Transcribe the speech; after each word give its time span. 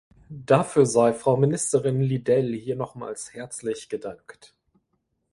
Dafür 0.29 0.87
sei 0.87 1.13
Frau 1.13 1.37
Ministerin 1.37 2.01
Liddell 2.01 2.55
hier 2.57 2.75
nochmals 2.75 3.35
herzlich 3.35 3.87
gedankt. 3.87 4.55